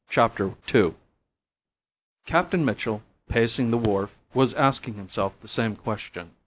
[0.09, 0.95] CHAPTER TWO
[2.25, 6.31] Captain Mitchell, pacing the wharf, was asking himself the same question.